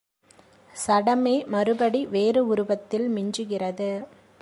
[0.75, 3.91] சடமே மறுபடி வேறு உருவத்தில் மிஞ்சுகிறது.